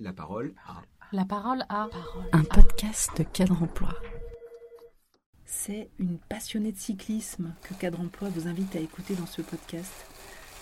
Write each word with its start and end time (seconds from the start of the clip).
La 0.00 0.12
parole 0.12 0.54
à... 0.64 0.82
La 1.10 1.24
parole 1.24 1.64
à... 1.68 1.88
Un 2.32 2.44
podcast 2.44 3.10
de 3.16 3.24
Cadre 3.24 3.60
Emploi. 3.60 3.92
C'est 5.44 5.90
une 5.98 6.18
passionnée 6.18 6.70
de 6.70 6.78
cyclisme 6.78 7.52
que 7.62 7.74
Cadre 7.74 8.00
Emploi 8.00 8.28
vous 8.28 8.46
invite 8.46 8.76
à 8.76 8.78
écouter 8.78 9.16
dans 9.16 9.26
ce 9.26 9.42
podcast. 9.42 9.90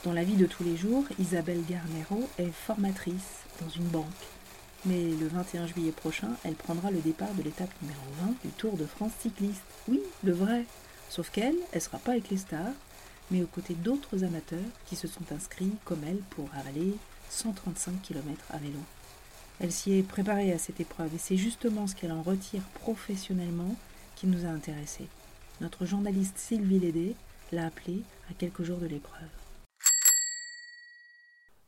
Dans 0.04 0.14
la 0.14 0.24
vie 0.24 0.36
de 0.36 0.46
tous 0.46 0.64
les 0.64 0.74
jours, 0.74 1.04
Isabelle 1.18 1.62
Garnero 1.68 2.26
est 2.38 2.50
formatrice 2.50 3.44
dans 3.60 3.68
une 3.68 3.88
banque. 3.88 4.06
Mais 4.86 5.10
le 5.10 5.28
21 5.28 5.66
juillet 5.66 5.92
prochain, 5.92 6.30
elle 6.42 6.54
prendra 6.54 6.90
le 6.90 7.00
départ 7.00 7.34
de 7.34 7.42
l'étape 7.42 7.74
numéro 7.82 8.00
20 8.22 8.36
du 8.42 8.50
Tour 8.56 8.78
de 8.78 8.86
France 8.86 9.12
cycliste. 9.20 9.60
Oui, 9.86 10.00
le 10.24 10.32
vrai. 10.32 10.64
Sauf 11.10 11.28
qu'elle, 11.28 11.56
elle 11.72 11.82
sera 11.82 11.98
pas 11.98 12.12
avec 12.12 12.30
les 12.30 12.38
stars, 12.38 12.72
mais 13.30 13.42
aux 13.42 13.48
côtés 13.48 13.74
d'autres 13.74 14.24
amateurs 14.24 14.64
qui 14.86 14.96
se 14.96 15.08
sont 15.08 15.30
inscrits 15.30 15.74
comme 15.84 16.04
elle 16.04 16.22
pour 16.30 16.48
avaler 16.54 16.96
135 17.28 18.00
km 18.00 18.42
à 18.50 18.56
vélo. 18.56 18.78
Elle 19.58 19.72
s'y 19.72 19.98
est 19.98 20.06
préparée 20.06 20.52
à 20.52 20.58
cette 20.58 20.80
épreuve 20.80 21.14
et 21.14 21.18
c'est 21.18 21.38
justement 21.38 21.86
ce 21.86 21.94
qu'elle 21.94 22.12
en 22.12 22.20
retire 22.20 22.60
professionnellement 22.74 23.74
qui 24.14 24.26
nous 24.26 24.44
a 24.44 24.48
intéressés. 24.48 25.08
Notre 25.62 25.86
journaliste 25.86 26.36
Sylvie 26.36 26.78
Lédé 26.78 27.14
l'a 27.52 27.66
appelée 27.66 28.02
à 28.30 28.34
quelques 28.34 28.64
jours 28.64 28.76
de 28.76 28.86
l'épreuve. 28.86 29.28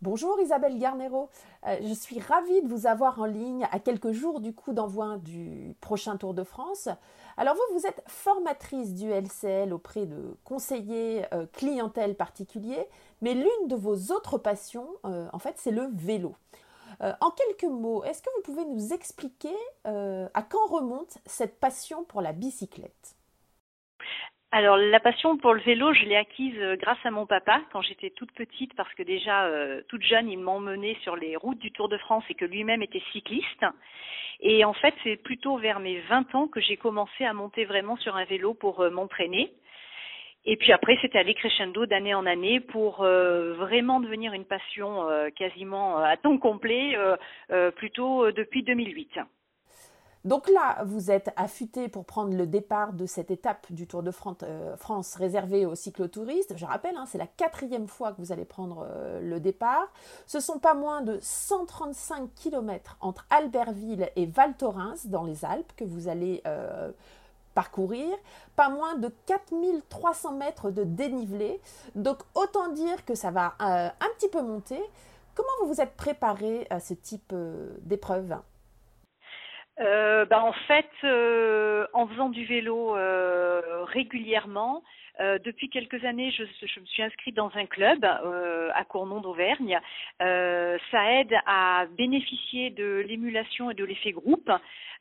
Bonjour 0.02 0.38
Isabelle 0.40 0.78
Garnero, 0.78 1.30
euh, 1.66 1.76
je 1.82 1.94
suis 1.94 2.20
ravie 2.20 2.62
de 2.62 2.68
vous 2.68 2.86
avoir 2.86 3.20
en 3.20 3.24
ligne 3.24 3.66
à 3.72 3.80
quelques 3.80 4.12
jours 4.12 4.40
du 4.40 4.52
coup 4.52 4.74
d'envoi 4.74 5.16
du 5.16 5.74
prochain 5.80 6.18
Tour 6.18 6.34
de 6.34 6.44
France. 6.44 6.88
Alors 7.38 7.54
vous, 7.54 7.78
vous 7.78 7.86
êtes 7.86 8.02
formatrice 8.06 8.94
du 8.94 9.10
LCL 9.10 9.72
auprès 9.72 10.04
de 10.04 10.36
conseillers 10.44 11.24
euh, 11.32 11.46
clientèle 11.52 12.14
particuliers, 12.16 12.86
mais 13.22 13.34
l'une 13.34 13.66
de 13.66 13.74
vos 13.74 14.12
autres 14.12 14.38
passions, 14.38 14.88
euh, 15.06 15.26
en 15.32 15.38
fait, 15.38 15.54
c'est 15.56 15.72
le 15.72 15.88
vélo. 15.94 16.36
En 17.00 17.30
quelques 17.30 17.70
mots, 17.70 18.02
est-ce 18.04 18.22
que 18.22 18.30
vous 18.36 18.42
pouvez 18.42 18.64
nous 18.64 18.92
expliquer 18.92 19.54
à 19.84 20.42
quand 20.42 20.66
remonte 20.66 21.18
cette 21.26 21.60
passion 21.60 22.04
pour 22.04 22.22
la 22.22 22.32
bicyclette? 22.32 23.18
Alors 24.50 24.78
la 24.78 24.98
passion 24.98 25.36
pour 25.36 25.52
le 25.52 25.60
vélo, 25.60 25.92
je 25.92 26.04
l'ai 26.04 26.16
acquise 26.16 26.56
euh, 26.58 26.76
grâce 26.76 27.04
à 27.04 27.10
mon 27.10 27.26
papa 27.26 27.60
quand 27.70 27.82
j'étais 27.82 28.08
toute 28.08 28.32
petite 28.32 28.74
parce 28.76 28.92
que 28.94 29.02
déjà 29.02 29.44
euh, 29.44 29.82
toute 29.88 30.02
jeune, 30.02 30.30
il 30.30 30.38
m'emmenait 30.38 30.96
sur 31.02 31.16
les 31.16 31.36
routes 31.36 31.58
du 31.58 31.70
Tour 31.70 31.90
de 31.90 31.98
France 31.98 32.24
et 32.30 32.34
que 32.34 32.46
lui-même 32.46 32.82
était 32.82 33.02
cycliste. 33.12 33.66
Et 34.40 34.64
en 34.64 34.72
fait, 34.72 34.94
c'est 35.04 35.16
plutôt 35.16 35.58
vers 35.58 35.80
mes 35.80 36.00
20 36.00 36.34
ans 36.34 36.48
que 36.48 36.60
j'ai 36.60 36.78
commencé 36.78 37.26
à 37.26 37.34
monter 37.34 37.66
vraiment 37.66 37.98
sur 37.98 38.16
un 38.16 38.24
vélo 38.24 38.54
pour 38.54 38.80
euh, 38.80 38.88
m'entraîner. 38.88 39.52
Et 40.44 40.56
puis 40.56 40.72
après, 40.72 40.96
c'était 41.02 41.18
aller 41.18 41.34
crescendo 41.34 41.84
d'année 41.86 42.14
en 42.14 42.24
année 42.24 42.60
pour 42.60 42.98
vraiment 42.98 44.00
devenir 44.00 44.32
une 44.32 44.46
passion 44.46 45.06
quasiment 45.36 45.98
à 45.98 46.16
temps 46.16 46.38
complet, 46.38 46.96
plutôt 47.76 48.32
depuis 48.32 48.62
2008. 48.62 49.18
Donc 50.24 50.48
là, 50.48 50.82
vous 50.84 51.10
êtes 51.10 51.30
affûté 51.36 51.88
pour 51.88 52.04
prendre 52.04 52.36
le 52.36 52.46
départ 52.46 52.92
de 52.92 53.06
cette 53.06 53.30
étape 53.30 53.72
du 53.72 53.86
Tour 53.86 54.02
de 54.02 54.10
France, 54.10 54.36
euh, 54.42 54.76
réservée 55.16 55.64
aux 55.64 55.76
cyclotouristes. 55.76 56.54
Je 56.56 56.66
rappelle, 56.66 56.96
hein, 56.96 57.06
c'est 57.06 57.18
la 57.18 57.26
quatrième 57.26 57.86
fois 57.86 58.12
que 58.12 58.20
vous 58.20 58.32
allez 58.32 58.44
prendre 58.44 58.86
euh, 58.90 59.20
le 59.20 59.38
départ. 59.38 59.90
Ce 60.26 60.40
sont 60.40 60.58
pas 60.58 60.74
moins 60.74 61.02
de 61.02 61.18
135 61.22 62.34
km 62.34 62.96
entre 63.00 63.26
Albertville 63.30 64.10
et 64.16 64.26
Val 64.26 64.56
Thorens 64.56 65.06
dans 65.06 65.24
les 65.24 65.44
Alpes 65.44 65.72
que 65.76 65.84
vous 65.84 66.08
allez 66.08 66.42
euh, 66.46 66.90
parcourir. 67.58 68.16
Pas 68.54 68.68
moins 68.68 68.94
de 68.94 69.08
4300 69.26 70.36
mètres 70.36 70.70
de 70.70 70.84
dénivelé. 70.84 71.60
Donc 71.96 72.18
autant 72.36 72.68
dire 72.68 73.04
que 73.04 73.16
ça 73.16 73.32
va 73.32 73.56
un 73.58 74.10
petit 74.16 74.28
peu 74.28 74.42
monter. 74.42 74.80
Comment 75.34 75.48
vous 75.60 75.74
vous 75.74 75.80
êtes 75.80 75.96
préparé 75.96 76.68
à 76.70 76.78
ce 76.78 76.94
type 76.94 77.34
d'épreuve? 77.82 78.36
Euh, 79.80 80.24
bah, 80.24 80.44
en 80.44 80.52
fait, 80.52 80.90
euh, 81.02 81.86
en 81.94 82.06
faisant 82.06 82.28
du 82.28 82.44
vélo 82.44 82.96
euh, 82.96 83.84
régulièrement, 83.86 84.84
depuis 85.44 85.68
quelques 85.68 86.04
années, 86.04 86.30
je, 86.30 86.44
je, 86.64 86.78
me 86.78 86.86
suis 86.86 87.02
inscrite 87.02 87.34
dans 87.34 87.50
un 87.56 87.66
club 87.66 88.04
à 88.04 88.84
Cournon 88.84 89.20
d'Auvergne. 89.20 89.80
ça 90.20 91.12
aide 91.12 91.34
à 91.44 91.86
bénéficier 91.96 92.70
de 92.70 93.04
l'émulation 93.04 93.68
et 93.72 93.74
de 93.74 93.84
l'effet 93.84 94.12
groupe. 94.12 94.48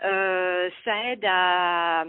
ça 0.01 1.03
aide 1.05 1.23
à 1.23 2.03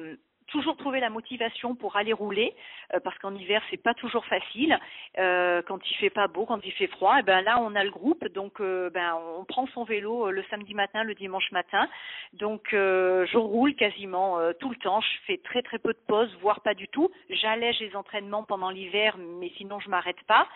toujours 0.48 0.76
trouver 0.76 1.00
la 1.00 1.10
motivation 1.10 1.74
pour 1.74 1.96
aller 1.96 2.12
rouler 2.12 2.54
euh, 2.94 3.00
parce 3.00 3.16
qu'en 3.18 3.34
hiver 3.34 3.62
c'est 3.70 3.82
pas 3.82 3.94
toujours 3.94 4.24
facile. 4.26 4.78
Euh, 5.18 5.62
quand 5.62 5.78
il 5.90 5.96
fait 5.96 6.10
pas 6.10 6.26
beau 6.26 6.46
quand 6.46 6.60
il 6.64 6.72
fait 6.72 6.86
froid 6.88 7.18
et 7.18 7.22
ben 7.22 7.40
là 7.42 7.58
on 7.60 7.74
a 7.74 7.84
le 7.84 7.90
groupe. 7.90 8.26
Donc 8.28 8.60
euh, 8.60 8.90
ben 8.90 9.14
on 9.38 9.44
prend 9.44 9.66
son 9.68 9.84
vélo 9.84 10.30
le 10.30 10.42
samedi 10.50 10.74
matin 10.74 11.04
le 11.04 11.14
dimanche 11.14 11.50
matin. 11.52 11.88
Donc 12.32 12.68
je 12.72 13.36
roule 13.36 13.74
quasiment 13.74 14.38
tout 14.58 14.70
le 14.70 14.76
temps. 14.76 15.00
Je 15.00 15.18
fais 15.26 15.38
très 15.38 15.62
très 15.62 15.78
peu 15.78 15.92
de 15.92 16.00
pauses 16.06 16.34
voire 16.40 16.60
pas 16.60 16.74
du 16.74 16.88
tout. 16.88 17.10
J'allège 17.30 17.78
les 17.80 17.94
entraînements 17.94 18.42
pendant 18.42 18.70
l'hiver 18.70 19.16
mais 19.18 19.50
sinon 19.56 19.80
je 19.80 19.88
m'arrête 19.88 20.22
pas. 20.26 20.48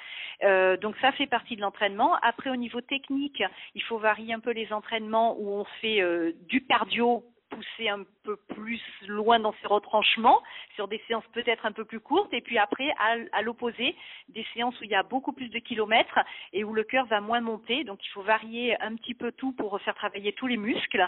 Donc 0.76 0.97
ça 1.00 1.12
fait 1.12 1.26
partie 1.26 1.56
de 1.56 1.60
l'entraînement. 1.60 2.16
Après 2.22 2.50
au 2.50 2.56
niveau 2.56 2.80
technique 2.80 3.42
il 3.74 3.82
faut 3.82 3.98
varier 3.98 4.32
un 4.32 4.41
peu 4.41 4.53
les 4.53 4.72
entraînements 4.72 5.36
où 5.38 5.50
on 5.50 5.64
fait 5.80 6.03
du 6.48 6.64
cardio 6.64 7.24
pousser 7.52 7.88
un 7.88 8.04
peu 8.24 8.36
plus 8.54 8.80
loin 9.06 9.38
dans 9.38 9.54
ses 9.60 9.66
retranchements, 9.66 10.42
sur 10.74 10.88
des 10.88 11.02
séances 11.06 11.24
peut-être 11.32 11.66
un 11.66 11.72
peu 11.72 11.84
plus 11.84 12.00
courtes, 12.00 12.32
et 12.32 12.40
puis 12.40 12.58
après, 12.58 12.92
à, 13.32 13.42
l'opposé, 13.42 13.94
des 14.28 14.46
séances 14.54 14.78
où 14.80 14.84
il 14.84 14.90
y 14.90 14.94
a 14.94 15.02
beaucoup 15.02 15.32
plus 15.32 15.48
de 15.48 15.58
kilomètres 15.58 16.18
et 16.52 16.64
où 16.64 16.72
le 16.72 16.84
cœur 16.84 17.06
va 17.06 17.20
moins 17.20 17.41
monter. 17.41 17.84
Donc 17.84 18.04
il 18.04 18.08
faut 18.08 18.22
varier 18.22 18.80
un 18.80 18.94
petit 18.96 19.14
peu 19.14 19.32
tout 19.32 19.52
pour 19.52 19.80
faire 19.82 19.94
travailler 19.94 20.32
tous 20.32 20.46
les 20.46 20.56
muscles. 20.56 21.06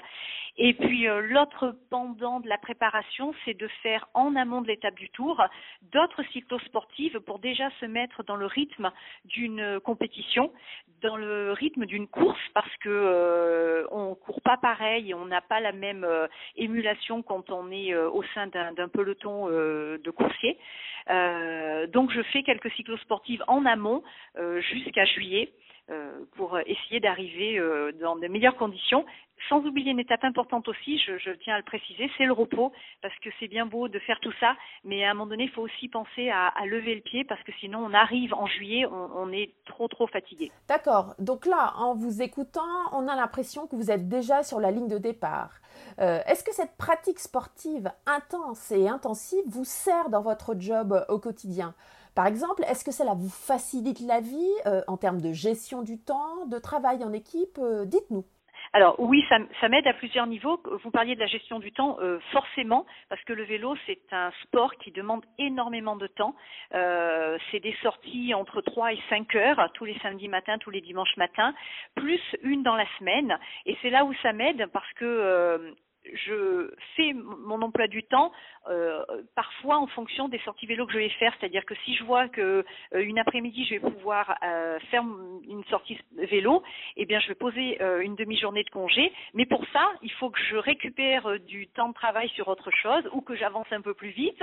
Et 0.57 0.75
puis 0.75 1.09
euh, 1.09 1.21
l'autre 1.21 1.77
pendant 1.91 2.41
de 2.41 2.49
la 2.49 2.59
préparation, 2.59 3.35
c'est 3.45 3.55
de 3.55 3.69
faire 3.83 4.09
en 4.15 4.37
amont 4.37 4.63
de 4.63 4.69
l'étape 4.69 4.95
du 4.95 5.11
tour 5.11 5.43
d'autres 5.93 6.23
cyclosportives 6.33 7.21
pour 7.21 7.39
déjà 7.39 7.71
se 7.81 7.87
mettre 7.87 8.23
dans 8.25 8.37
le 8.37 8.47
rythme 8.47 8.91
d'une 9.25 9.81
compétition, 9.81 10.53
dans 11.03 11.17
le 11.17 11.53
rythme 11.53 11.87
d'une 11.87 12.09
course, 12.09 12.41
parce 12.55 12.75
que 12.79 12.89
euh, 12.89 13.87
on 13.91 14.15
court 14.15 14.41
pas 14.41 14.57
pareil, 14.57 15.15
on 15.15 15.27
n'a 15.27 15.41
pas 15.41 15.61
la 15.61 15.73
même 15.73 16.05
euh, 16.05 16.27
émulation 16.57 17.23
quand 17.23 17.51
on 17.51 17.71
est 17.71 17.93
euh, 17.93 18.11
au 18.11 18.23
sein 18.35 18.47
d'un 18.47 18.89
peloton 18.89 19.49
euh, 19.49 19.99
de 19.99 20.11
coursiers. 20.11 20.59
Euh, 21.11 21.87
donc 21.87 22.11
je 22.13 22.23
fais 22.23 22.43
quelques 22.43 22.71
cyclosportives 22.73 23.45
en 23.47 23.67
amont 23.67 24.03
jusqu'à 24.61 25.05
juillet. 25.05 25.53
pour 26.37 26.59
essayer 26.61 26.99
d'arriver 26.99 27.61
dans 28.01 28.17
de 28.17 28.27
meilleures 28.27 28.57
conditions. 28.57 29.05
Sans 29.49 29.59
oublier 29.67 29.91
une 29.91 29.99
étape 29.99 30.25
importante 30.25 30.69
aussi, 30.69 30.99
je, 30.99 31.31
tiens 31.43 31.55
à 31.55 31.59
le 31.59 31.65
préciser, 31.65 32.11
c'est 32.17 32.25
le 32.25 32.33
repos, 32.33 32.73
parce 33.03 33.15
que 33.19 33.29
c'est 33.39 33.49
bien 33.49 33.67
beau 33.67 33.89
de 33.89 33.99
faire 33.99 34.19
tout 34.21 34.33
ça, 34.41 34.57
mais 34.85 35.05
à 35.05 35.11
un 35.11 35.15
moment 35.15 35.27
donné, 35.27 35.45
il 35.45 35.51
faut 35.51 35.63
aussi 35.63 35.89
penser 35.89 36.31
à, 36.31 36.53
lever 36.65 36.95
le 36.95 37.01
pied, 37.03 37.25
parce 37.25 37.43
que 37.43 37.53
sinon 37.61 37.81
on 37.85 37.93
arrive 37.93 38.33
en 38.33 38.47
juillet, 38.47 38.87
on, 38.87 39.31
est 39.33 39.51
trop 39.67 39.87
trop 39.89 40.07
fatigué. 40.07 40.51
D'accord. 40.69 41.15
Donc 41.19 41.45
là, 41.45 41.75
en 41.77 41.95
vous 41.95 42.23
écoutant, 42.23 42.63
on 42.93 43.07
a 43.07 43.17
l'impression 43.17 43.67
que 43.67 43.77
vous 43.77 43.91
êtes 43.91 44.09
déjà 44.09 44.43
sur 44.43 44.61
la 44.61 44.71
ligne 44.71 44.89
de 44.89 44.99
départ. 44.99 45.51
Est-ce 46.27 46.45
que 46.45 46.55
cette 46.55 46.77
pratique 46.77 47.19
sportive 47.19 47.91
intense 48.07 48.71
et 48.71 48.89
intensive 48.89 49.45
vous 49.47 49.65
sert 49.65 50.09
dans 50.11 50.23
votre 50.23 50.55
job 50.59 51.05
au 51.09 51.19
quotidien? 51.19 51.75
Par 52.15 52.27
exemple, 52.27 52.63
est-ce 52.69 52.85
que 52.85 52.93
cela 52.93 53.15
vous 53.15 53.29
facilite 53.29 54.01
la 54.01 54.21
vie 54.21 54.53
euh, 54.67 54.83
en 54.87 54.97
termes 54.97 55.21
de 55.21 55.33
gestion 55.33 55.83
du 55.83 55.99
temps, 55.99 56.47
de 56.47 56.59
travail 56.59 57.03
en 57.03 57.13
équipe 57.13 57.59
euh, 57.59 57.85
Dites-nous. 57.85 58.25
Alors 58.73 58.97
oui, 58.99 59.25
ça, 59.29 59.69
m'aide 59.69 59.87
à 59.87 59.95
plusieurs 59.95 60.27
niveaux. 60.27 60.61
Vous 60.83 60.91
parliez 60.91 61.15
de 61.15 61.21
la 61.21 61.27
gestion 61.27 61.61
du 61.61 61.71
temps, 61.71 61.97
forcément, 62.33 62.87
parce 63.09 63.23
que 63.23 63.33
le 63.33 63.45
vélo, 63.45 63.77
c'est 63.87 64.01
un 64.11 64.33
sport 64.43 64.75
qui 64.77 64.91
demande 64.91 65.25
énormément 65.39 65.95
de 65.95 66.09
temps. 66.09 66.35
c'est 66.73 67.61
des 67.61 67.77
sorties 67.83 68.35
entre 68.35 68.63
3 68.63 68.95
et 68.95 68.99
5 69.11 69.33
heures, 69.37 69.71
tous 69.75 69.85
les 69.85 69.97
samedis 70.01 70.27
matins, 70.27 70.59
tous 70.59 70.71
les 70.71 70.81
dimanches 70.81 71.17
matins, 71.17 71.55
plus 71.95 72.21
une 72.43 72.65
dans 72.65 72.75
la 72.75 72.87
semaine. 72.99 73.39
Et 73.65 73.77
c'est 73.81 73.91
là 73.91 74.05
où 74.05 74.13
ça 74.23 74.33
m'aide, 74.33 74.67
parce 74.73 74.93
que 74.95 75.73
je 76.13 76.71
fais 76.97 77.13
mon 77.13 77.63
emploi 77.63 77.87
du 77.87 78.03
temps 78.03 78.33
euh, 78.69 79.05
parfois 79.35 79.79
en 79.79 79.87
fonction 79.89 80.29
des 80.29 80.39
sorties 80.41 80.67
vélo 80.67 80.87
que 80.87 80.93
je 80.93 80.99
vais 80.99 81.09
faire. 81.11 81.35
C'est-à-dire 81.39 81.65
que 81.65 81.75
si 81.85 81.95
je 81.97 82.05
vois 82.05 82.29
que 82.29 82.65
euh, 82.95 83.01
une 83.01 83.19
après-midi 83.19 83.65
je 83.65 83.75
vais 83.75 83.81
pouvoir 83.81 84.39
euh, 84.43 84.79
faire 84.91 85.03
une 85.03 85.65
sortie 85.69 85.99
vélo, 86.17 86.63
eh 86.97 87.05
bien 87.05 87.21
je 87.21 87.29
vais 87.29 87.35
poser 87.35 87.79
une 88.03 88.15
demi-journée 88.17 88.65
de 88.65 88.71
congé. 88.71 89.13
Mais 89.35 89.47
pour 89.47 89.65
ça, 89.73 89.93
il 90.03 90.11
faut 90.13 90.31
que 90.31 90.39
je 90.51 90.57
récupère 90.57 91.39
du 91.41 91.67
temps 91.69 91.89
de 91.89 91.95
travail 91.95 92.29
sur 92.31 92.49
autre 92.49 92.71
chose 92.71 93.09
ou 93.13 93.21
que 93.21 93.35
j'avance 93.35 93.67
un 93.71 93.81
peu 93.81 93.95
plus 93.95 94.11
vite 94.11 94.43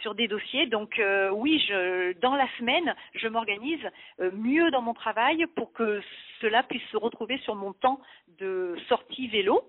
sur 0.00 0.14
des 0.14 0.28
dossiers. 0.28 0.66
Donc 0.66 1.00
oui, 1.32 1.62
je, 1.68 2.12
dans 2.20 2.34
la 2.34 2.46
semaine, 2.58 2.94
je 3.14 3.28
m'organise 3.28 3.84
mieux 4.32 4.70
dans 4.70 4.82
mon 4.82 4.94
travail 4.94 5.46
pour 5.56 5.72
que 5.72 6.00
cela 6.40 6.62
puisse 6.62 6.86
se 6.90 6.96
retrouver 6.96 7.38
sur 7.38 7.54
mon 7.54 7.72
temps 7.72 8.00
de 8.38 8.76
sortie 8.88 9.28
vélo. 9.28 9.62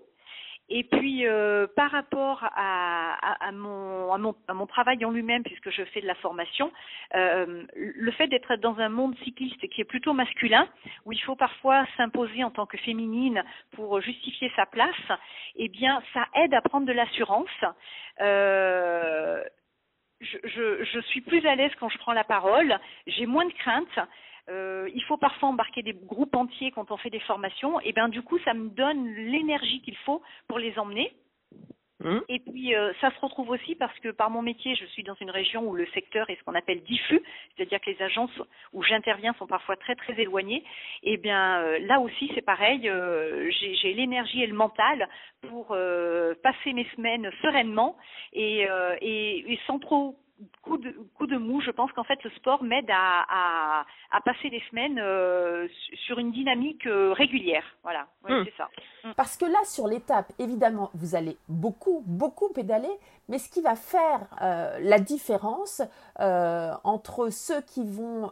Et 0.70 0.84
puis 0.84 1.26
euh, 1.26 1.66
par 1.76 1.90
rapport 1.90 2.42
à, 2.42 3.46
à, 3.46 3.52
mon, 3.52 4.12
à, 4.12 4.18
mon, 4.18 4.34
à, 4.48 4.54
mon, 4.54 4.66
travail 4.66 5.04
en 5.04 5.10
lui-même, 5.10 5.42
puisque 5.42 5.70
je 5.70 5.84
fais 5.84 6.00
de 6.00 6.06
la 6.06 6.14
formation, 6.14 6.72
euh, 7.14 7.64
le 7.74 8.10
fait 8.12 8.28
d'être 8.28 8.56
dans 8.56 8.78
un 8.78 8.88
monde 8.88 9.14
cycliste 9.24 9.68
qui 9.68 9.82
est 9.82 9.84
plutôt 9.84 10.14
masculin, 10.14 10.66
où 11.04 11.12
il 11.12 11.20
faut 11.20 11.36
parfois 11.36 11.84
s'imposer 11.98 12.44
en 12.44 12.50
tant 12.50 12.64
que 12.64 12.78
féminine 12.78 13.44
pour 13.72 14.00
justifier 14.00 14.50
sa 14.56 14.64
place, 14.64 14.94
eh 15.56 15.68
bien 15.68 16.02
ça 16.14 16.28
aide 16.34 16.54
à 16.54 16.62
prendre 16.62 16.86
de 16.86 16.92
l'assurance. 16.92 17.48
Euh, 18.20 19.44
je, 20.20 20.38
je, 20.44 20.84
je, 20.84 21.00
suis 21.00 21.20
plus 21.20 21.46
à 21.46 21.54
l'aise 21.56 21.72
quand 21.78 21.90
je 21.90 21.98
prends 21.98 22.14
la 22.14 22.24
parole, 22.24 22.78
j'ai 23.06 23.26
moins 23.26 23.44
de 23.44 23.52
crainte. 23.52 23.98
Euh, 24.50 24.88
il 24.94 25.02
faut 25.04 25.16
parfois 25.16 25.48
embarquer 25.48 25.82
des 25.82 25.94
groupes 25.94 26.34
entiers 26.34 26.70
quand 26.70 26.90
on 26.90 26.96
fait 26.98 27.10
des 27.10 27.20
formations, 27.20 27.80
et 27.80 27.92
bien 27.92 28.08
du 28.08 28.22
coup 28.22 28.38
ça 28.40 28.52
me 28.52 28.68
donne 28.68 29.14
l'énergie 29.14 29.80
qu'il 29.80 29.96
faut 29.98 30.22
pour 30.48 30.58
les 30.58 30.78
emmener. 30.78 31.12
Mmh. 32.02 32.18
Et 32.28 32.40
puis 32.40 32.74
euh, 32.74 32.92
ça 33.00 33.10
se 33.12 33.20
retrouve 33.20 33.50
aussi 33.50 33.76
parce 33.76 33.96
que 34.00 34.10
par 34.10 34.28
mon 34.28 34.42
métier, 34.42 34.74
je 34.74 34.84
suis 34.86 35.04
dans 35.04 35.14
une 35.14 35.30
région 35.30 35.62
où 35.66 35.74
le 35.74 35.86
secteur 35.94 36.28
est 36.28 36.36
ce 36.36 36.42
qu'on 36.42 36.54
appelle 36.54 36.82
diffus, 36.82 37.22
c'est-à-dire 37.56 37.80
que 37.80 37.88
les 37.88 38.02
agences 38.02 38.42
où 38.74 38.82
j'interviens 38.82 39.32
sont 39.38 39.46
parfois 39.46 39.76
très 39.76 39.94
très 39.94 40.20
éloignées. 40.20 40.64
Et 41.04 41.16
bien 41.16 41.62
euh, 41.62 41.78
là 41.78 42.00
aussi 42.00 42.30
c'est 42.34 42.44
pareil, 42.44 42.88
euh, 42.88 43.48
j'ai 43.50 43.94
l'énergie 43.94 44.42
et 44.42 44.46
le 44.46 44.56
mental 44.56 45.08
pour 45.48 45.68
passer 46.42 46.72
mes 46.72 46.86
semaines 46.96 47.30
sereinement 47.42 47.96
et, 48.32 48.66
et, 49.00 49.52
et 49.52 49.60
sans 49.66 49.78
trop 49.78 50.16
coup 50.62 50.78
de, 50.78 50.90
coup 51.16 51.26
de 51.26 51.36
mou, 51.36 51.60
je 51.60 51.70
pense 51.70 51.92
qu'en 51.92 52.04
fait 52.04 52.22
le 52.24 52.30
sport 52.30 52.62
m'aide 52.62 52.90
à, 52.90 53.84
à, 54.10 54.20
passer 54.24 54.50
des 54.50 54.62
semaines 54.70 54.98
euh, 54.98 55.68
sur 56.06 56.18
une 56.18 56.32
dynamique 56.32 56.86
euh, 56.86 57.12
régulière. 57.12 57.64
Voilà, 57.82 58.06
hmm. 58.28 58.44
c'est 58.44 58.54
ça. 58.56 58.68
Hmm. 59.04 59.12
Parce 59.16 59.36
que 59.36 59.44
là, 59.44 59.58
sur 59.64 59.86
l'étape, 59.86 60.32
évidemment, 60.38 60.90
vous 60.94 61.14
allez 61.14 61.36
beaucoup, 61.48 62.02
beaucoup 62.06 62.48
pédaler, 62.52 62.90
mais 63.28 63.38
ce 63.38 63.50
qui 63.50 63.60
va 63.60 63.74
faire 63.74 64.20
euh, 64.42 64.78
la 64.80 64.98
différence 64.98 65.82
entre 66.16 67.30
ceux 67.30 67.60
qui 67.62 67.84
vont 67.84 68.30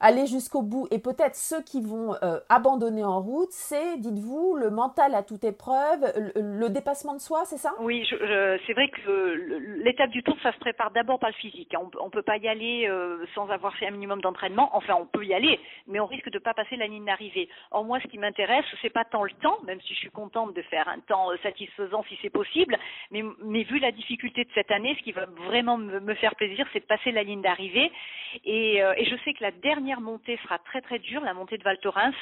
aller 0.00 0.26
jusqu'au 0.26 0.62
bout 0.62 0.88
et 0.90 0.98
peut-être 0.98 1.36
ceux 1.36 1.62
qui 1.62 1.80
vont 1.80 2.14
euh, 2.22 2.40
abandonner 2.48 3.04
en 3.04 3.20
route, 3.20 3.50
c'est, 3.50 3.96
dites-vous, 3.98 4.56
le 4.56 4.70
mental 4.70 5.14
à 5.14 5.22
toute 5.22 5.44
épreuve, 5.44 6.00
le, 6.34 6.68
dépassement 6.68 7.14
de 7.14 7.20
soi, 7.20 7.42
c'est 7.44 7.56
ça? 7.56 7.72
Oui, 7.80 8.06
c'est 8.66 8.72
vrai 8.72 8.88
que 8.88 9.80
l'étape 9.82 10.10
du 10.10 10.22
tour, 10.22 10.36
ça 10.42 10.52
se 10.52 10.58
prépare 10.58 10.90
d'abord 10.90 11.18
par 11.18 11.30
le 11.30 11.34
physique. 11.34 11.72
On 11.78 12.06
ne 12.06 12.10
peut 12.10 12.22
pas 12.22 12.38
y 12.38 12.48
aller 12.48 12.88
euh, 12.88 13.24
sans 13.34 13.48
avoir 13.50 13.74
fait 13.76 13.86
un 13.86 13.92
minimum 13.92 14.20
d'entraînement. 14.20 14.70
Enfin, 14.76 14.94
on 14.98 15.06
peut 15.06 15.24
y 15.24 15.34
aller, 15.34 15.60
mais 15.86 16.00
on 16.00 16.06
risque 16.06 16.28
de 16.30 16.38
ne 16.38 16.42
pas 16.42 16.54
passer 16.54 16.76
la 16.76 16.86
ligne 16.86 17.04
d'arrivée. 17.04 17.48
Or, 17.70 17.84
moi, 17.84 18.00
ce 18.00 18.08
qui 18.08 18.18
m'intéresse, 18.18 18.64
c'est 18.82 18.90
pas 18.90 19.04
tant 19.04 19.22
le 19.22 19.32
temps, 19.42 19.58
même 19.64 19.80
si 19.82 19.94
je 19.94 19.98
suis 20.00 20.10
contente 20.10 20.54
de 20.54 20.62
faire 20.62 20.88
un 20.88 21.00
temps 21.00 21.30
euh, 21.30 21.36
satisfaisant 21.42 22.04
si 22.08 22.18
c'est 22.20 22.30
possible, 22.30 22.76
mais, 23.10 23.22
mais, 23.42 23.62
vu 23.62 23.78
la 23.78 23.92
difficulté 23.92 24.44
de 24.44 24.50
cette 24.54 24.70
année, 24.70 24.96
ce 24.98 25.04
qui 25.04 25.12
va 25.12 25.26
vraiment 25.46 25.78
me, 25.78 26.14
faire 26.14 26.34
plaisir, 26.34 26.66
c'est 26.72 26.80
de 26.80 26.84
passer 26.84 27.12
la 27.12 27.22
ligne 27.22 27.42
d'arrivée. 27.42 27.90
Et, 28.44 28.76
et 28.78 29.04
je 29.04 29.16
sais 29.24 29.32
que 29.32 29.42
la 29.42 29.52
dernière 29.52 29.93
montée 30.00 30.38
sera 30.42 30.58
très 30.58 30.80
très 30.80 30.98
dure, 30.98 31.22
la 31.22 31.34
montée 31.34 31.58
de 31.58 31.62
Val 31.62 31.78
Thorens, 31.78 32.14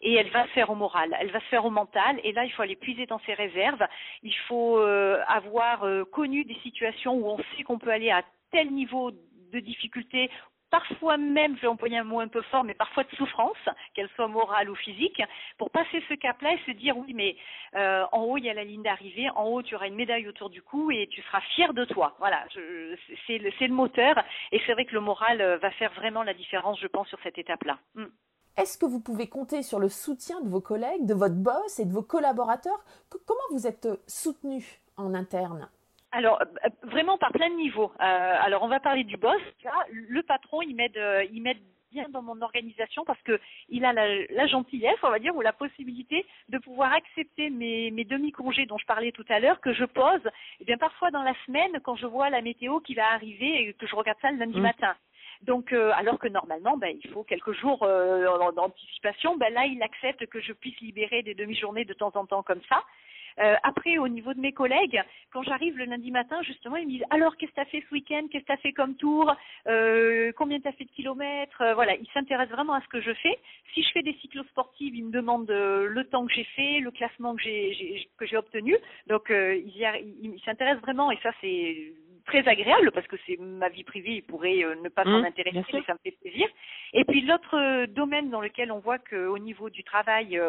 et 0.00 0.14
elle 0.14 0.30
va 0.30 0.44
se 0.44 0.50
faire 0.50 0.70
au 0.70 0.74
moral, 0.74 1.16
elle 1.20 1.30
va 1.30 1.40
se 1.40 1.46
faire 1.46 1.64
au 1.64 1.70
mental, 1.70 2.20
et 2.24 2.32
là 2.32 2.44
il 2.44 2.50
faut 2.50 2.62
aller 2.62 2.76
puiser 2.76 3.06
dans 3.06 3.20
ses 3.20 3.34
réserves, 3.34 3.86
il 4.22 4.34
faut 4.48 4.78
euh, 4.78 5.22
avoir 5.28 5.84
euh, 5.84 6.04
connu 6.04 6.44
des 6.44 6.58
situations 6.62 7.14
où 7.14 7.26
on 7.26 7.38
sait 7.56 7.62
qu'on 7.64 7.78
peut 7.78 7.90
aller 7.90 8.10
à 8.10 8.22
tel 8.50 8.70
niveau 8.70 9.10
de 9.10 9.60
difficulté 9.60 10.30
parfois 10.70 11.16
même, 11.16 11.56
je 11.56 11.62
vais 11.62 11.66
employer 11.68 11.98
un 11.98 12.04
mot 12.04 12.20
un 12.20 12.28
peu 12.28 12.42
fort, 12.42 12.64
mais 12.64 12.74
parfois 12.74 13.04
de 13.04 13.16
souffrance, 13.16 13.56
qu'elle 13.94 14.08
soit 14.16 14.28
morale 14.28 14.70
ou 14.70 14.74
physique, 14.74 15.22
pour 15.56 15.70
passer 15.70 16.02
ce 16.08 16.14
cap-là 16.14 16.54
et 16.54 16.60
se 16.66 16.72
dire 16.72 16.96
oui, 16.96 17.12
mais 17.14 17.36
euh, 17.74 18.04
en 18.12 18.22
haut 18.22 18.36
il 18.36 18.44
y 18.44 18.50
a 18.50 18.54
la 18.54 18.64
ligne 18.64 18.82
d'arrivée, 18.82 19.28
en 19.30 19.44
haut 19.44 19.62
tu 19.62 19.74
auras 19.74 19.86
une 19.86 19.94
médaille 19.94 20.28
autour 20.28 20.50
du 20.50 20.62
cou 20.62 20.90
et 20.90 21.08
tu 21.08 21.22
seras 21.22 21.40
fier 21.54 21.72
de 21.72 21.84
toi. 21.84 22.14
Voilà, 22.18 22.44
c'est 23.26 23.38
le, 23.38 23.68
moteur 23.68 24.22
et 24.52 24.60
c'est 24.66 24.72
vrai 24.72 24.84
que 24.84 24.94
le 24.94 25.00
moral 25.00 25.40
euh, 25.40 25.58
va 25.58 25.70
faire 25.72 25.92
vraiment 25.94 26.22
la 26.22 26.34
différence, 26.34 26.80
je 26.80 26.86
pense, 26.86 27.08
sur 27.08 27.18
cette 27.22 27.38
étape-là. 27.38 27.78
Mm. 27.94 28.06
Est-ce 28.56 28.76
que 28.76 28.86
vous 28.86 29.00
pouvez 29.00 29.28
compter 29.28 29.62
sur 29.62 29.78
le 29.78 29.88
soutien 29.88 30.40
de 30.40 30.48
vos 30.48 30.60
collègues, 30.60 31.06
de 31.06 31.14
votre 31.14 31.36
boss 31.36 31.78
et 31.78 31.84
de 31.84 31.92
vos 31.92 32.02
collaborateurs? 32.02 32.84
Comment 33.08 33.40
vous 33.52 33.68
êtes 33.68 33.88
soutenu 34.08 34.80
en 34.96 35.14
interne? 35.14 35.68
Alors 36.12 36.40
euh, 36.40 36.68
vraiment 36.82 37.18
par 37.18 37.32
plein 37.32 37.50
de 37.50 37.56
niveaux. 37.56 37.92
Euh, 38.00 38.36
alors 38.40 38.62
on 38.62 38.68
va 38.68 38.80
parler 38.80 39.04
du 39.04 39.16
boss. 39.16 39.40
le 39.92 40.22
patron, 40.22 40.62
il 40.62 40.74
m'aide, 40.74 40.96
euh, 40.96 41.24
il 41.32 41.42
m'aide 41.42 41.58
bien 41.90 42.08
dans 42.10 42.22
mon 42.22 42.42
organisation 42.42 43.04
parce 43.04 43.20
que 43.22 43.40
il 43.68 43.84
a 43.84 43.92
la, 43.92 44.46
gentillesse, 44.46 44.98
on 45.02 45.10
va 45.10 45.18
dire, 45.18 45.34
ou 45.34 45.40
la 45.40 45.54
possibilité 45.54 46.26
de 46.50 46.58
pouvoir 46.58 46.92
accepter 46.92 47.48
mes, 47.48 47.90
mes 47.90 48.04
demi-congés 48.04 48.66
dont 48.66 48.78
je 48.78 48.84
parlais 48.84 49.12
tout 49.12 49.24
à 49.28 49.40
l'heure 49.40 49.60
que 49.60 49.72
je 49.72 49.84
pose. 49.84 50.24
Et 50.26 50.30
eh 50.60 50.64
bien 50.64 50.76
parfois 50.76 51.10
dans 51.10 51.22
la 51.22 51.34
semaine 51.46 51.80
quand 51.82 51.96
je 51.96 52.06
vois 52.06 52.30
la 52.30 52.42
météo 52.42 52.80
qui 52.80 52.94
va 52.94 53.12
arriver 53.12 53.62
et 53.62 53.72
que 53.72 53.86
je 53.86 53.96
regarde 53.96 54.18
ça 54.20 54.30
le 54.30 54.38
lundi 54.38 54.58
mmh. 54.58 54.62
matin. 54.62 54.96
Donc, 55.42 55.72
alors 55.72 56.18
que 56.18 56.26
normalement, 56.26 56.76
ben, 56.76 56.98
il 57.00 57.10
faut 57.10 57.22
quelques 57.22 57.52
jours 57.52 57.86
d'anticipation. 58.56 59.36
Ben, 59.36 59.54
là, 59.54 59.66
il 59.66 59.80
accepte 59.84 60.26
que 60.26 60.40
je 60.40 60.52
puisse 60.52 60.78
libérer 60.80 61.22
des 61.22 61.34
demi-journées 61.34 61.84
de 61.84 61.94
temps 61.94 62.10
en 62.16 62.26
temps 62.26 62.42
comme 62.42 62.60
ça. 62.68 62.82
Euh, 63.38 63.54
après, 63.62 63.98
au 63.98 64.08
niveau 64.08 64.34
de 64.34 64.40
mes 64.40 64.52
collègues, 64.52 65.02
quand 65.32 65.42
j'arrive 65.42 65.76
le 65.76 65.84
lundi 65.84 66.10
matin, 66.10 66.40
justement, 66.42 66.76
ils 66.76 66.86
me 66.86 66.92
disent 66.92 67.04
alors 67.10 67.36
qu'est-ce 67.36 67.50
que 67.52 67.56
tu 67.56 67.60
as 67.60 67.66
fait 67.66 67.84
ce 67.88 67.94
week-end, 67.94 68.26
qu'est-ce 68.30 68.42
que 68.42 68.46
tu 68.46 68.52
as 68.52 68.58
fait 68.58 68.72
comme 68.72 68.94
tour, 68.94 69.34
euh, 69.66 70.32
combien 70.36 70.60
tu 70.60 70.68
as 70.68 70.72
fait 70.72 70.84
de 70.84 70.90
kilomètres, 70.90 71.60
euh, 71.62 71.74
voilà, 71.74 71.94
ils 71.96 72.08
s'intéressent 72.12 72.54
vraiment 72.54 72.74
à 72.74 72.80
ce 72.80 72.88
que 72.88 73.00
je 73.00 73.12
fais. 73.14 73.38
Si 73.74 73.82
je 73.82 73.90
fais 73.92 74.02
des 74.02 74.14
cyclosportives, 74.14 74.94
ils 74.94 75.04
me 75.04 75.12
demandent 75.12 75.50
le 75.50 76.04
temps 76.04 76.26
que 76.26 76.32
j'ai 76.32 76.44
fait, 76.44 76.80
le 76.80 76.90
classement 76.90 77.36
que 77.36 77.42
j'ai 77.42 78.08
que 78.16 78.26
j'ai 78.26 78.36
obtenu. 78.36 78.76
Donc 79.06 79.30
ils 79.30 80.40
s'intéressent 80.44 80.82
vraiment 80.82 81.10
et 81.10 81.18
ça 81.22 81.30
c'est 81.40 81.92
très 82.28 82.46
agréable 82.46 82.92
parce 82.92 83.06
que 83.06 83.16
c'est 83.26 83.38
ma 83.38 83.68
vie 83.68 83.84
privée, 83.84 84.16
ils 84.16 84.22
pourraient 84.22 84.64
ne 84.82 84.88
pas 84.88 85.04
s'en 85.04 85.20
mmh, 85.20 85.24
intéresser, 85.24 85.64
mais 85.72 85.82
ça 85.86 85.94
me 85.94 85.98
fait 86.04 86.16
plaisir. 86.20 86.46
Et 86.92 87.04
puis 87.04 87.22
l'autre 87.22 87.86
domaine 87.86 88.30
dans 88.30 88.40
lequel 88.40 88.70
on 88.70 88.78
voit 88.78 88.98
qu'au 88.98 89.38
niveau 89.38 89.70
du 89.70 89.82
travail, 89.82 90.40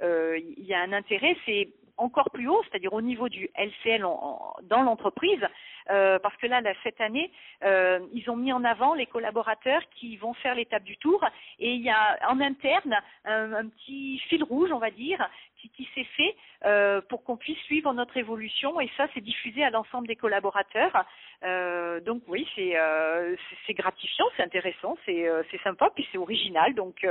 il 0.00 0.64
y 0.64 0.74
a 0.74 0.80
un 0.80 0.92
intérêt, 0.92 1.36
c'est 1.46 1.68
encore 1.96 2.30
plus 2.30 2.48
haut, 2.48 2.62
c'est-à-dire 2.68 2.92
au 2.92 3.00
niveau 3.00 3.28
du 3.28 3.48
LCL 3.56 4.02
dans 4.02 4.82
l'entreprise, 4.82 5.44
euh, 5.90 6.18
parce 6.18 6.36
que 6.36 6.46
là, 6.46 6.60
cette 6.82 7.00
année, 7.00 7.30
euh, 7.64 8.00
ils 8.12 8.28
ont 8.30 8.36
mis 8.36 8.52
en 8.52 8.64
avant 8.64 8.94
les 8.94 9.06
collaborateurs 9.06 9.82
qui 9.94 10.16
vont 10.16 10.34
faire 10.34 10.54
l'étape 10.54 10.84
du 10.84 10.96
tour, 10.98 11.24
et 11.58 11.72
il 11.72 11.82
y 11.82 11.90
a 11.90 12.18
en 12.28 12.40
interne 12.40 12.96
un, 13.24 13.66
petit 13.68 14.18
fil 14.28 14.42
rouge, 14.44 14.70
on 14.72 14.78
va 14.78 14.90
dire, 14.90 15.18
qui, 15.70 15.88
s'est 15.94 16.06
fait 16.16 16.36
euh, 16.64 17.00
pour 17.08 17.24
qu'on 17.24 17.36
puisse 17.36 17.58
suivre 17.60 17.92
notre 17.92 18.16
évolution, 18.16 18.80
et 18.80 18.90
ça, 18.96 19.06
c'est 19.14 19.20
diffusé 19.20 19.64
à 19.64 19.70
l'ensemble 19.70 20.06
des 20.06 20.16
collaborateurs. 20.16 21.04
donc 22.04 22.22
oui, 22.28 22.46
c'est 22.54 23.74
gratifiant, 23.74 24.26
c'est 24.36 24.42
intéressant, 24.42 24.96
c'est 25.06 25.62
sympa, 25.62 25.90
puis 25.94 26.06
c'est 26.12 26.18
original. 26.18 26.74
Donc 26.74 27.06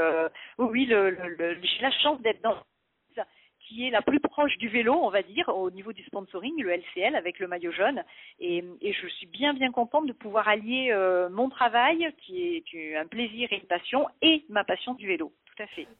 oui, 0.57 0.87
j'ai 0.87 1.81
la 1.81 1.91
chance 1.91 2.21
d'être 2.21 2.41
dans 2.41 2.55
qui 3.67 3.87
est 3.87 3.89
la 3.89 4.01
plus 4.01 4.19
proche 4.19 4.57
du 4.57 4.69
vélo, 4.69 4.93
on 4.93 5.09
va 5.09 5.23
dire, 5.23 5.49
au 5.49 5.71
niveau 5.71 5.93
du 5.93 6.03
sponsoring, 6.03 6.61
le 6.61 6.71
LCL 6.71 7.15
avec 7.15 7.39
le 7.39 7.47
maillot 7.47 7.71
jaune. 7.71 8.03
Et, 8.39 8.63
je 8.81 9.07
suis 9.07 9.27
bien 9.27 9.53
bien 9.53 9.71
contente 9.71 10.07
de 10.07 10.13
pouvoir 10.13 10.47
allier 10.47 10.89
euh, 10.91 11.29
mon 11.29 11.49
travail, 11.49 12.07
qui 12.17 12.63
est 12.73 12.95
un 12.95 13.07
plaisir 13.07 13.51
et 13.51 13.57
une 13.57 13.67
passion, 13.67 14.07
et 14.21 14.45
ma 14.49 14.63
passion 14.63 14.93
du 14.93 15.07
vélo. 15.07 15.31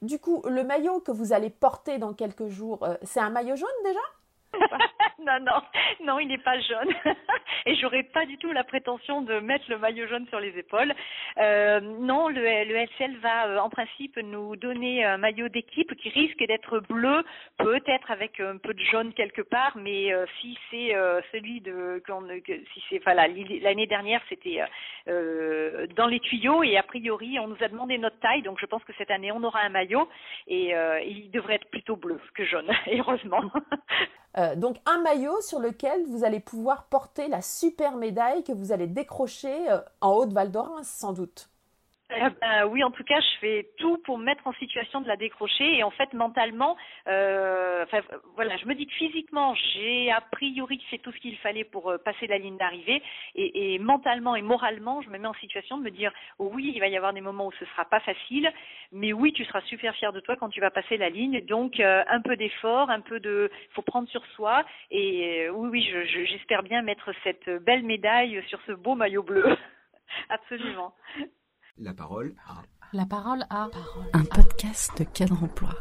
Du 0.02 0.18
coup, 0.18 0.42
le 0.46 0.64
maillot 0.64 1.00
que 1.00 1.12
vous 1.12 1.32
allez 1.32 1.50
porter 1.50 1.98
dans 1.98 2.12
quelques 2.12 2.48
jours, 2.48 2.82
euh, 2.84 2.96
c'est 3.02 3.20
un 3.20 3.30
maillot 3.30 3.56
jaune 3.56 3.68
déjà? 3.84 4.00
non, 5.18 5.40
non, 5.40 5.62
non, 6.04 6.18
il 6.18 6.28
n'est 6.28 6.38
pas 6.38 6.58
jaune. 6.60 6.92
Et 7.66 7.74
j'aurais 7.76 8.04
pas 8.04 8.26
du 8.26 8.38
tout 8.38 8.52
la 8.52 8.64
prétention 8.64 9.22
de 9.22 9.40
mettre 9.40 9.64
le 9.68 9.78
maillot 9.78 10.06
jaune 10.06 10.26
sur 10.28 10.40
les 10.40 10.56
épaules. 10.58 10.94
Euh, 11.38 11.80
non, 11.80 12.28
le, 12.28 12.40
le 12.40 12.74
LCL 12.76 13.16
va 13.18 13.46
euh, 13.46 13.58
en 13.58 13.70
principe 13.70 14.16
nous 14.18 14.56
donner 14.56 15.04
un 15.04 15.18
maillot 15.18 15.48
d'équipe 15.48 15.94
qui 15.96 16.08
risque 16.10 16.44
d'être 16.46 16.80
bleu, 16.80 17.24
peut-être 17.58 18.10
avec 18.10 18.40
un 18.40 18.58
peu 18.58 18.74
de 18.74 18.80
jaune 18.80 19.12
quelque 19.14 19.42
part, 19.42 19.72
mais 19.76 20.12
euh, 20.12 20.26
si 20.40 20.58
c'est 20.70 20.94
euh, 20.94 21.20
celui 21.32 21.60
de, 21.60 22.02
si 22.72 22.82
c'est, 22.88 22.98
voilà, 22.98 23.26
l'année 23.28 23.86
dernière 23.86 24.20
c'était 24.28 24.60
dans 25.06 26.06
les 26.06 26.20
tuyaux 26.20 26.62
et 26.62 26.76
a 26.76 26.82
priori 26.82 27.38
on 27.38 27.48
nous 27.48 27.62
a 27.62 27.68
demandé 27.68 27.98
notre 27.98 28.18
taille, 28.20 28.42
donc 28.42 28.58
je 28.60 28.66
pense 28.66 28.82
que 28.84 28.92
cette 28.98 29.10
année 29.10 29.32
on 29.32 29.42
aura 29.42 29.60
un 29.60 29.68
maillot 29.68 30.08
et 30.46 30.72
il 31.06 31.30
devrait 31.30 31.56
être 31.56 31.70
plutôt 31.70 31.96
bleu 31.96 32.20
que 32.34 32.44
jaune, 32.44 32.70
heureusement. 32.92 33.42
Donc 34.56 34.78
un 34.86 35.02
maillot 35.02 35.40
sur 35.42 35.60
lequel 35.60 36.04
vous 36.06 36.24
allez 36.24 36.40
pouvoir 36.40 36.84
porter 36.84 37.28
la 37.28 37.42
super 37.42 37.96
médaille 37.96 38.42
que 38.42 38.52
vous 38.52 38.72
allez 38.72 38.86
décrocher 38.86 39.70
euh, 39.70 39.80
en 40.00 40.12
haut 40.12 40.26
de 40.26 40.32
Val 40.32 40.50
d'Orens 40.50 40.86
sans 40.86 41.12
doute. 41.12 41.50
Eh 42.14 42.30
ben, 42.40 42.66
oui, 42.66 42.84
en 42.84 42.92
tout 42.92 43.02
cas, 43.02 43.18
je 43.20 43.38
fais 43.40 43.68
tout 43.78 43.98
pour 44.04 44.16
me 44.16 44.24
mettre 44.24 44.46
en 44.46 44.52
situation 44.54 45.00
de 45.00 45.08
la 45.08 45.16
décrocher. 45.16 45.78
Et 45.78 45.82
en 45.82 45.90
fait, 45.90 46.12
mentalement, 46.12 46.76
euh, 47.08 47.82
enfin, 47.82 48.00
voilà, 48.36 48.56
je 48.58 48.66
me 48.66 48.74
dis 48.74 48.86
que 48.86 48.92
physiquement, 48.92 49.54
j'ai 49.54 50.12
a 50.12 50.20
priori 50.20 50.80
fait 50.88 50.98
tout 50.98 51.10
ce 51.10 51.18
qu'il 51.18 51.36
fallait 51.38 51.64
pour 51.64 51.90
euh, 51.90 51.98
passer 51.98 52.28
la 52.28 52.38
ligne 52.38 52.56
d'arrivée. 52.58 53.02
Et, 53.34 53.78
mentalement 53.80 54.36
et 54.36 54.42
moralement, 54.42 55.02
je 55.02 55.10
me 55.10 55.18
mets 55.18 55.26
en 55.26 55.34
situation 55.34 55.78
de 55.78 55.82
me 55.82 55.90
dire, 55.90 56.12
oh 56.38 56.48
oui, 56.54 56.70
il 56.74 56.78
va 56.78 56.86
y 56.86 56.96
avoir 56.96 57.12
des 57.12 57.20
moments 57.20 57.48
où 57.48 57.52
ce 57.58 57.64
sera 57.66 57.84
pas 57.84 58.00
facile, 58.00 58.52
mais 58.92 59.12
oui, 59.12 59.32
tu 59.32 59.44
seras 59.44 59.60
super 59.62 59.94
fier 59.96 60.12
de 60.12 60.20
toi 60.20 60.36
quand 60.36 60.48
tu 60.48 60.60
vas 60.60 60.70
passer 60.70 60.96
la 60.96 61.10
ligne. 61.10 61.44
Donc, 61.44 61.80
euh, 61.80 62.04
un 62.08 62.20
peu 62.20 62.36
d'effort, 62.36 62.88
un 62.88 63.00
peu 63.00 63.18
de, 63.18 63.50
faut 63.72 63.82
prendre 63.82 64.08
sur 64.08 64.24
soi. 64.36 64.64
Et 64.92 65.46
euh, 65.46 65.50
oui, 65.50 65.68
oui, 65.70 66.26
j'espère 66.28 66.62
je, 66.62 66.68
bien 66.68 66.82
mettre 66.82 67.10
cette 67.24 67.50
belle 67.64 67.82
médaille 67.82 68.42
sur 68.46 68.60
ce 68.66 68.72
beau 68.72 68.94
maillot 68.94 69.24
bleu. 69.24 69.44
Absolument. 70.28 70.94
La 71.78 71.92
parole 71.92 72.34
à... 72.48 72.62
La 72.94 73.04
parole 73.04 73.44
à... 73.50 73.68
Un 74.14 74.24
podcast 74.24 74.96
de 74.98 75.04
cadre 75.04 75.42
emploi. 75.42 75.74